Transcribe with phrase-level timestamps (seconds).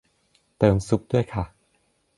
[0.57, 1.45] เติมซุปด้วยค่ะ